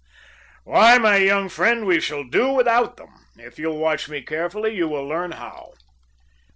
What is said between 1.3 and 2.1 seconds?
friend, we